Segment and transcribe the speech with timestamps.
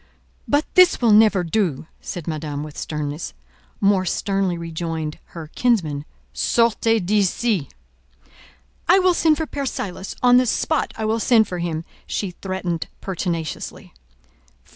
[0.47, 3.35] "But this will never do," said Madame, with sternness.
[3.79, 7.69] More sternly rejoined her kinsman— "Sortez d'ici!"
[8.87, 12.31] "I will send for Père Silas: on the spot I will send for him," she
[12.31, 13.93] threatened pertinaciously.